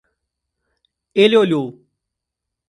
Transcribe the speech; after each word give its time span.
Ele 1.15 1.37
olhou. 1.37 1.85